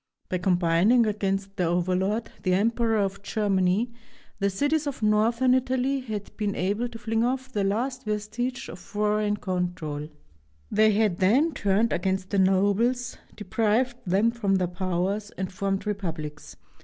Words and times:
By 0.29 0.39
combining 0.39 1.05
against 1.05 1.57
their 1.57 1.67
overlord, 1.67 2.31
the 2.41 2.55
Emperor 2.55 2.97
of 2.97 3.21
Germany, 3.21 3.91
the 4.39 4.49
cities 4.49 4.87
of 4.87 5.03
northern 5.03 5.53
Italy 5.53 5.99
had 5.99 6.35
been 6.37 6.55
able 6.55 6.89
to 6.89 6.97
fling 6.97 7.23
off 7.23 7.51
the 7.51 7.63
last 7.63 8.05
vestige 8.05 8.67
of 8.67 8.79
foreign 8.79 9.37
control. 9.37 10.07
They 10.71 10.93
had 10.93 11.19
then 11.19 11.53
turned 11.53 11.93
against 11.93 12.31
the 12.31 12.39
nobles, 12.39 13.17
deprived 13.35 13.95
them 14.07 14.33
of 14.41 14.57
their 14.57 14.67
powers, 14.67 15.29
and 15.37 15.53
formed 15.53 15.85
republics. 15.85 16.55